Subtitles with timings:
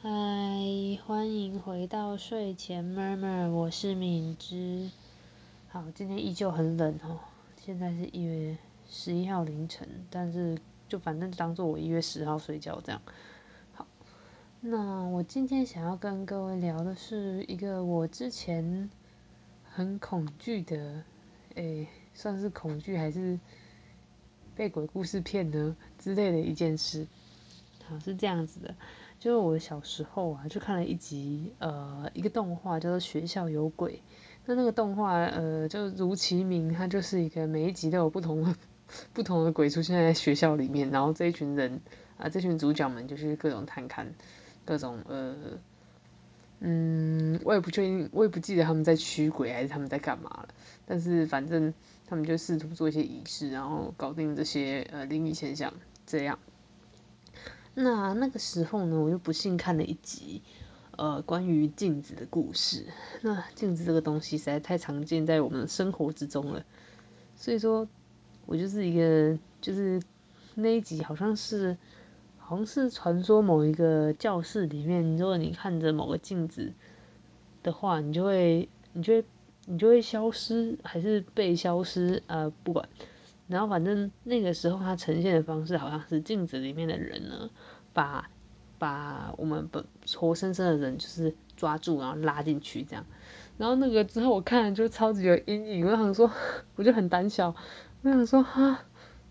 [0.00, 0.08] 嗨
[1.04, 4.92] 欢迎回到睡前 murmur，我是敏之。
[5.70, 7.18] 好，今天依旧很冷哦，
[7.60, 8.56] 现在是一月
[8.88, 10.56] 十一号凌晨，但是
[10.88, 13.02] 就反正当做我一月十号睡觉这样。
[13.74, 13.88] 好，
[14.60, 18.88] 那我今天想要跟各位聊的是一个我之前
[19.64, 21.02] 很恐惧的，
[21.56, 23.40] 诶，算是恐惧还是
[24.54, 27.08] 被鬼故事骗呢之类的一件事。
[27.84, 28.76] 好，是这样子的。
[29.18, 33.94] 就是我小时候啊，就看了一集呃一个动画叫做《学校有鬼》，
[34.46, 38.54] 那那个动画呃就如其名，它就是一个每一集都有不同
[39.12, 41.80] 不同的鬼出现在学校里面，然后这一群人
[42.16, 44.14] 啊这群主角们就是各种探看
[44.64, 45.34] 各种呃
[46.60, 50.48] 嗯我也不确定我也不记得他们在驱鬼还是他们在干嘛了，
[50.86, 51.74] 但是反正
[52.06, 55.74] 他们就试图做一些仪式，然后搞定这些呃灵异现象
[56.06, 56.38] 这样。
[57.80, 60.42] 那那个时候呢，我就不幸看了一集，
[60.96, 62.86] 呃，关于镜子的故事。
[63.22, 66.64] 那镜子这个东西实在太常见在我们的生活之中了，
[67.36, 67.86] 所以说，
[68.46, 70.02] 我就是一个，就是
[70.56, 71.76] 那一集好像是，
[72.36, 76.72] 好像是传说某一个教室里面，如果你看着某个镜子
[77.62, 79.24] 的话，你就会，你就会，
[79.66, 82.88] 你就会消失，还是被消失，呃，不管。
[83.48, 87.50] 然后反正那个时候它呈现的方式好像是镜子里面的人呢，
[87.92, 88.30] 把
[88.78, 89.84] 把我们本
[90.16, 93.04] 活生生的人就是抓住，然后拉进去这样。
[93.56, 96.30] 然后那个之后我看了就超级有阴影，我想说
[96.76, 97.56] 我就很胆小，
[98.02, 98.80] 我想说哈，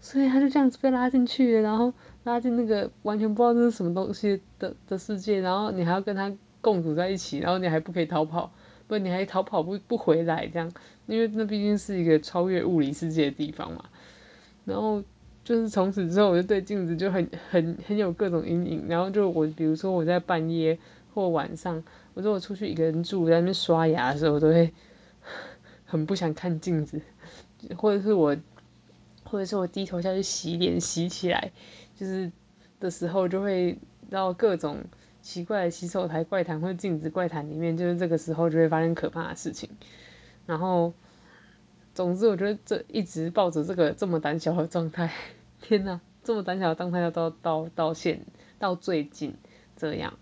[0.02, 8.52] 所以他就这样子被拉进去，然后拉进那个完全不知道这是什么东西的的世界，然后你还要跟他共处在一起，然后你还不可以逃跑，
[8.88, 10.74] 不你还逃跑不不回来这样，
[11.06, 13.86] 因为那毕竟是一个超越物理世界的地方嘛。
[14.68, 15.02] 然后
[15.46, 18.86] 就是从此之后，我就对镜子就很很很有各种阴影。
[18.90, 20.78] 然后就我比如说我在半夜
[21.14, 21.82] 或晚上，
[22.14, 24.74] 我说我出去一个人住，在那边刷牙的时候，我都会
[25.86, 27.02] 很不想看镜子，
[27.78, 28.36] 或者是我
[29.24, 31.54] 或者是我低头下去洗脸洗起来，
[31.96, 32.30] 就是
[32.82, 33.80] 的时候就会
[34.10, 34.84] 到各种
[35.22, 39.70] 奇怪的洗手台怪谈或者镜子怪谈里面，就是这个时候就会发生可怕的事情。
[40.46, 40.92] 然后。
[41.98, 45.12] 总之，我觉得这一直抱着这个这么胆小的状态，
[45.62, 48.22] 天哪，这么胆小的状态要到到到现
[48.60, 49.34] 到最近
[49.76, 50.14] 这样。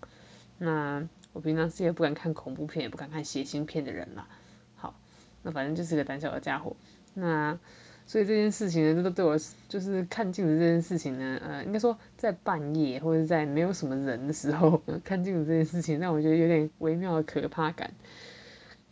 [0.58, 4.30] 那我平常是也不敢看恐怖片，也不敢看血腥片的人啦。
[4.78, 4.98] 好，
[5.44, 6.78] 那反正就是个胆小的家伙。
[7.14, 7.60] 那
[8.08, 9.38] 所以这件事情呢，都对我
[9.68, 17.92] 就是看镜子这件事情呢，呃，应该说在半夜或者在没有什么人的时候 看镜子这件事情，让我觉得有点微妙的可怕感。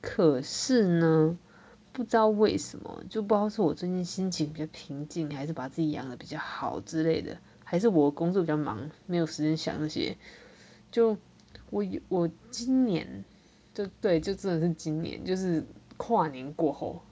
[0.02, 1.38] 可是呢。
[1.94, 10.18] 不知道为什么，就不知道是我最近心情比较平静，还是把自己养的比较好之类的，还是我工作比较忙，没有时间想那些。
[10.92, 11.18] 就
[11.70, 13.24] 我我今年，
[13.76, 15.64] 就对，就真的是今年，就是
[15.96, 17.04] 跨年过后，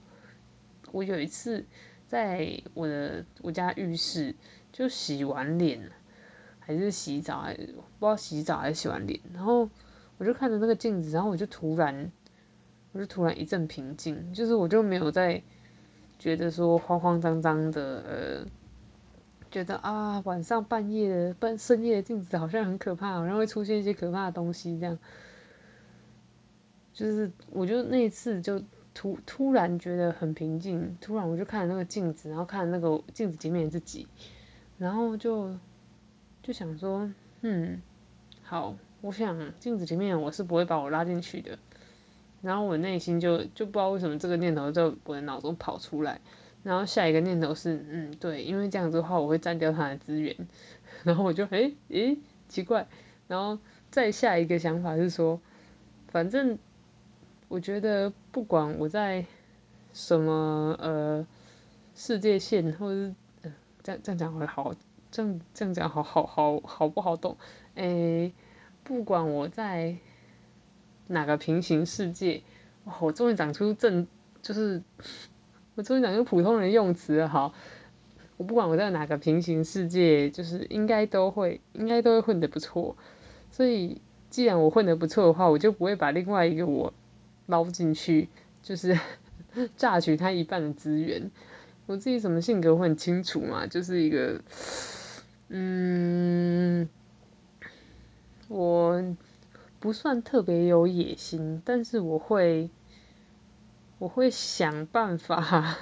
[0.90, 1.64] 我有一次
[2.08, 4.34] 在我的我家浴室
[4.72, 5.92] 就洗完脸，
[6.58, 9.70] 还是洗澡，还不知道洗澡还是洗完脸，然后
[10.18, 12.10] 我就看着那个镜子，然后我就突然。
[12.92, 15.42] 我就突然一阵平静，就是我就没有再
[16.18, 18.46] 觉得说慌慌张张的，呃，
[19.50, 24.98] 觉得啊晚上半夜半深夜的镜子好像很可怕，好像会出现一些可怕的东西这样。
[26.92, 34.06] 就是我就那一次就突突然觉得很平静，突然我就看那个镜子，然后看那个镜子前面自己，
[34.76, 35.56] 然后就
[36.42, 37.10] 就想说，
[37.40, 37.80] 嗯，
[38.42, 41.58] 好，我想镜子前面我是不会把我拉进去的。
[42.42, 46.20] 然后我内心就就不知道为什么这个念头在我的脑中跑出来，
[46.64, 50.36] 然后下一个念头是，嗯，对，因为这样子的话我会占掉他的资源，
[51.04, 52.88] 然后我就诶诶奇怪，
[53.28, 53.58] 然后
[53.92, 55.40] 再下一个想法是说，
[56.08, 56.58] 反正
[57.46, 59.24] 我觉得不管我在
[59.92, 61.24] 什么呃
[61.94, 63.14] 世界线，或者是
[63.84, 64.74] 这样这样讲会好，
[65.12, 67.36] 这样这样讲好好好好不好懂？
[67.76, 68.32] 诶，
[68.82, 69.96] 不管我在。
[71.12, 72.42] 哪个平行世界？
[72.84, 72.94] 哇！
[73.00, 74.08] 我终于讲出正，
[74.42, 74.82] 就是
[75.74, 77.28] 我终于讲出普通人用词了。
[77.28, 77.54] 好，
[78.36, 82.96] 我不管我在哪个平行世界，就是应该都会，应该都会混得不错。
[83.52, 84.00] 所以，
[84.30, 86.92] 既然我混得不错的话，我就不会把另外一个我
[87.46, 88.28] 捞进去，
[88.62, 88.98] 就是
[89.76, 91.30] 榨取他一半的资源。
[91.86, 94.40] 我自己什么性格我很清楚嘛，就是一个，
[95.50, 96.88] 嗯，
[98.48, 99.14] 我。
[99.82, 102.70] 不算特别有野心，但是我会，
[103.98, 105.76] 我会想办法，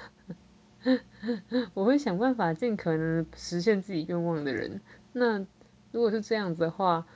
[1.74, 4.80] 我会想办法尽可能实现自己愿望的人。
[5.12, 5.40] 那
[5.92, 7.06] 如果是这样子的话，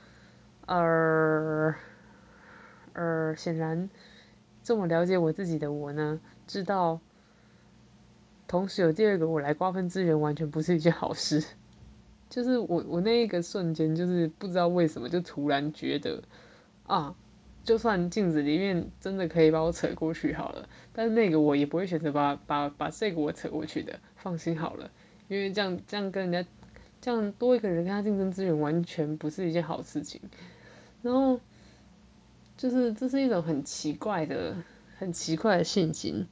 [0.67, 1.73] 呃，
[2.93, 3.89] 而显然
[4.61, 6.99] 这么了解我自己的我呢，知道
[8.47, 11.43] 同时有第二个我来瓜分资源，完全不是一件好事。
[12.29, 16.21] 就是我我那一个瞬间，就是不知道为什么，就突然觉得
[16.87, 17.15] 啊，
[17.63, 24.91] 就算镜子里面真的可以把我扯过去好了，但是那个我也不会选择把把把这个我扯过去的，放心好了，
[25.27, 26.49] 因为这样这样跟人家
[27.01, 30.21] 这样多一个人跟他竞争资源，完全不是一件好事情。
[31.01, 31.39] 然后
[32.57, 34.55] 就是这是一种很奇怪的
[34.97, 36.27] 很奇怪的心情，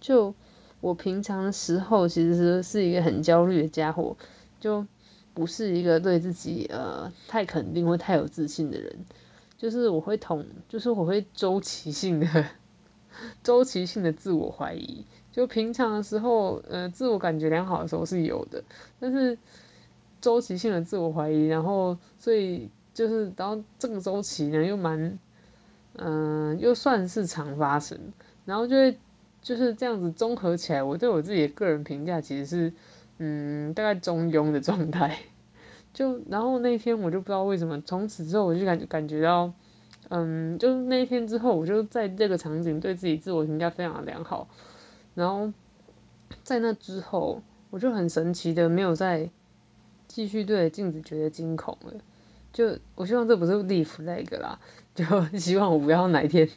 [0.00, 0.34] 就
[0.80, 4.16] 我平常时候其实是一个很焦虑的家伙，
[4.60, 4.86] 就。
[5.34, 8.98] 不是一个对自己呃太肯定或太有自信的人，
[9.58, 12.46] 就是我会同，就是我会周期性的
[13.44, 15.04] 周期性的自我怀疑。
[15.32, 18.64] 就平常的时候，呃，自我感觉良好的时候是有的，
[18.98, 19.36] 但是
[20.22, 25.18] 周期性的自我怀疑，然后所以就是然后这个周期呢又蛮，
[25.96, 27.98] 嗯，又算是常发生，
[28.46, 28.96] 然后就会
[29.42, 32.72] 就是这样子综合起来，我对我自己的个人评价其实是。
[33.20, 35.18] 嗯，大概中庸的状态，
[35.92, 39.52] 就然后那天我就不知道为什么，从此之后我就感感觉到，
[40.08, 44.48] 嗯，就那一天之后，我就在这个场景对自己自我评价非常良好，
[45.14, 45.52] 然后
[46.44, 49.30] 在那之后，我就很神奇的没有再
[50.06, 51.94] 继续对着镜子觉得惊恐了，
[52.52, 54.60] 就我希望这不是立 flag 啦，
[54.94, 55.04] 就
[55.38, 56.48] 希望我不要哪一天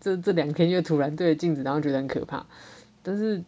[0.00, 2.46] 这这两天又突然对着镜子然后觉得很可怕，
[3.02, 3.44] 但是。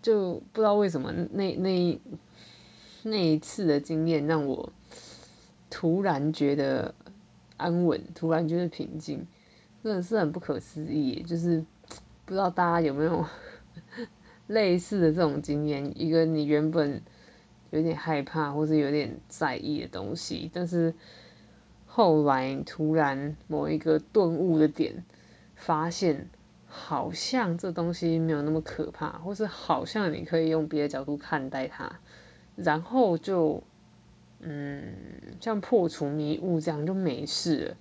[0.00, 2.00] 就不知道为什么那那
[3.10, 4.72] 那一次的经验让我
[5.70, 6.94] 突然觉得
[7.56, 9.26] 安稳，突然觉得平静，
[9.82, 11.22] 真的是很不可思议。
[11.22, 11.64] 就是
[12.24, 13.26] 不知道大家有没有
[14.46, 16.00] 类似的这种经验？
[16.00, 17.02] 一个你原本
[17.70, 20.94] 有点害怕或者有点在意的东西，但是
[21.86, 25.04] 后来突然某一个顿悟的点，
[25.54, 26.28] 发现。
[26.70, 31.98] 好像这东西没有那么可怕，或是好像你可以用别的角度看待它，
[32.62, 33.62] 然后就，
[34.40, 34.94] 嗯，
[35.40, 37.76] 像破除迷雾这样就没事了。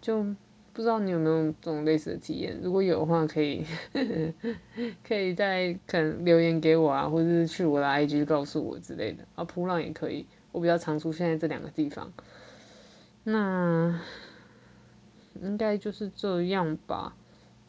[0.00, 0.22] 就
[0.72, 2.60] 不知道你有没有这种类似的体验？
[2.62, 3.66] 如果有的话，可以
[5.06, 9.24] 可以在可能留言给我啊，或者是去我的 IG 告诉我之类的。
[9.34, 12.12] 啊，扑浪也可以，我比较常出现在这两个地方。
[13.24, 14.00] 那
[15.42, 17.14] 应该就是这样吧。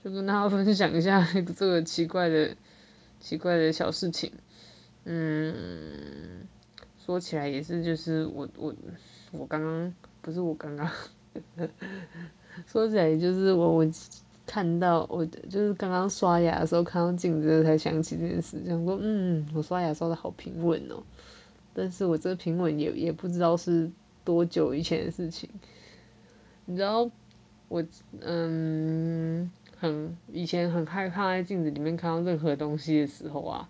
[0.04, 2.56] 就跟大家分享一下 这个奇怪的、
[3.20, 4.32] 奇怪的小事情。
[5.04, 6.48] 嗯，
[7.04, 8.74] 说起来也是，就是我我
[9.32, 10.90] 我刚刚不是我刚刚，
[12.68, 13.88] 说起来就是我我
[14.46, 21.04] 看到我就是刚刚刷牙的时候看到镜子才想起这件事，想说嗯，我刷牙刷的好平稳哦。
[21.74, 23.90] 但是我这平稳也也不知道是
[24.24, 25.50] 多久以前的事情。
[26.66, 27.10] 你知道
[27.68, 27.84] 我
[28.20, 29.52] 嗯。
[29.82, 33.68] 很以前很害怕在镜子里面看到任何东西的时候啊，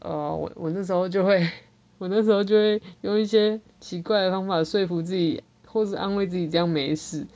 [0.00, 1.48] 呃，我我那时候就会，
[1.98, 7.26] 我那时候就会用一些奇怪的方法说服自己，或是安慰自己这样没事。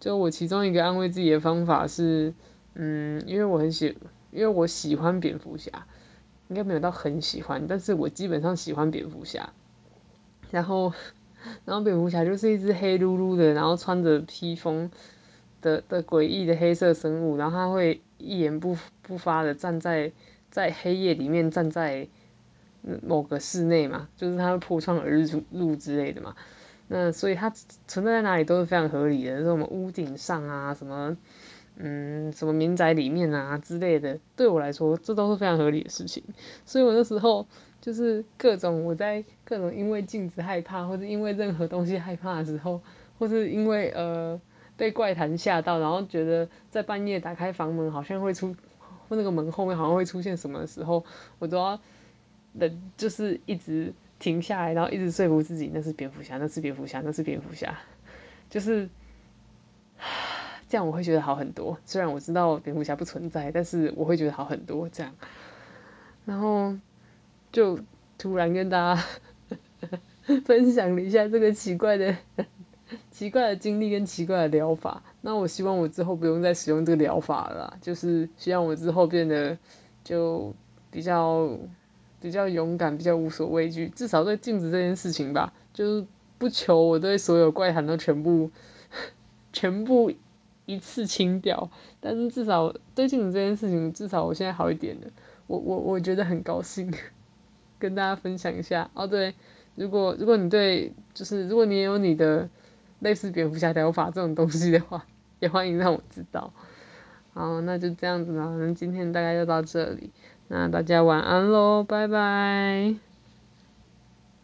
[0.00, 2.34] 就我其中一个安慰自己的方法是，
[2.74, 3.96] 嗯，因为我很喜，
[4.30, 5.86] 因为我喜欢蝙蝠侠，
[6.48, 9.52] 应该没有到很喜欢，但是我基本上喜欢蝙蝠侠。
[10.50, 10.92] 然后，
[11.64, 14.90] 然后蝙蝠侠就是一只黑噜噜的，然后穿着披风。
[15.60, 20.10] 的的诡异的黑色生物，然后它会一言不不发的站在
[20.52, 22.06] 在黑夜里面站在
[23.02, 26.36] 某个室内嘛，就是它破窗而入之类的嘛。
[26.86, 27.50] 那所以它
[27.88, 31.16] 存在在哪里都是非常合理的，什么屋顶上啊，什么
[31.76, 36.22] 嗯什么民宅里面啊之类的，对我来说这都是非常合理的事情。
[36.64, 37.46] 所以我那时候
[37.80, 42.80] 就是各种我在各种因为镜子害怕，或者因为任何东西害怕的时候，
[43.18, 44.40] 或是因为呃。
[44.74, 48.56] 被怪谈吓到，然后觉得在半夜打开房门好像会出，
[49.16, 51.04] 那个门后面好像会出现什么的时候，
[51.38, 51.80] 我都要
[52.52, 57.78] 忍，就是一直停下来，然后一直说服自己那是蝙蝠侠，那是蝙蝠侠，那是蝙蝠侠，
[58.50, 58.88] 就是
[60.68, 61.78] 这样我会觉得好很多。
[61.84, 65.14] 虽然我知道蝙蝠侠不存在，但是我会觉得好很多这样。
[66.24, 66.76] 然后
[67.50, 67.80] 就
[68.18, 69.04] 突然跟大家
[70.44, 72.16] 分享了一下这个奇怪的。
[73.10, 79.56] 奇怪的经历跟奇怪的疗法，那我希望我之后不用再使用这个疗法了，就是希望我之后变得
[80.02, 80.52] 就
[80.90, 81.48] 比较
[82.20, 86.06] 比较勇敢，比较无所畏惧，至少对镜子这件事情吧，就是
[86.38, 88.50] 不求我对所有怪谈都全部
[89.52, 90.12] 全部
[90.66, 95.06] 一次清掉，但是至少对镜子这件事情，至少我现在好一点了，
[95.46, 96.92] 我我我觉得很高兴，
[97.78, 99.34] 跟大家分享一下哦，对，
[99.76, 102.48] 如果如果你对就是如果你也有你的。
[103.02, 105.04] 类似蝙蝠侠疗法这种东西的话，
[105.42, 106.52] 也欢迎让我知道。
[107.34, 110.12] 好，那就这样子啦，那今天大概就到这里，
[110.46, 113.11] 那大家晚安喽，拜拜。